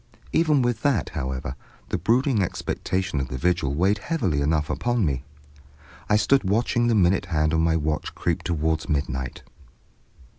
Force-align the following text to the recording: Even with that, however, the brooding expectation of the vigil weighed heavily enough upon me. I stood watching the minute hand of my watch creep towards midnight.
Even 0.33 0.63
with 0.63 0.81
that, 0.81 1.09
however, 1.09 1.55
the 1.89 1.97
brooding 1.99 2.41
expectation 2.41 3.19
of 3.19 3.27
the 3.27 3.37
vigil 3.37 3.75
weighed 3.75 3.99
heavily 3.99 4.41
enough 4.41 4.67
upon 4.67 5.05
me. 5.05 5.23
I 6.09 6.15
stood 6.15 6.43
watching 6.43 6.87
the 6.87 6.95
minute 6.95 7.27
hand 7.27 7.53
of 7.53 7.59
my 7.59 7.75
watch 7.77 8.15
creep 8.15 8.41
towards 8.41 8.89
midnight. 8.89 9.43